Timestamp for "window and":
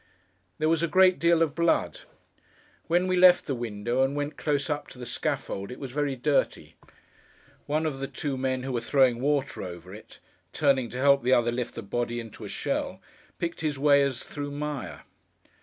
3.53-4.15